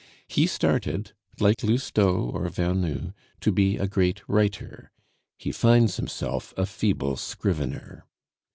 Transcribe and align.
He 0.27 0.47
started, 0.47 1.11
like 1.39 1.61
Lousteau 1.61 2.31
or 2.33 2.49
Vernou, 2.49 3.13
to 3.39 3.51
be 3.51 3.77
a 3.77 3.85
great 3.87 4.27
writer; 4.27 4.91
he 5.37 5.51
finds 5.51 5.97
himself 5.97 6.55
a 6.57 6.65
feeble 6.65 7.17
scrivener. 7.17 8.05